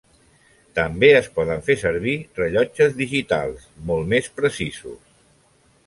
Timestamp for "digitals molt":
3.05-4.13